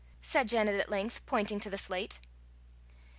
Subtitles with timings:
[0.19, 2.19] said Janet at length, pointing to the slate.